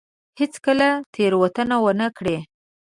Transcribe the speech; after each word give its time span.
هېڅ 0.39 0.53
کله 0.65 0.89
تېروتنه 1.13 1.75
ونه 1.83 2.07
کړي. 2.17 2.37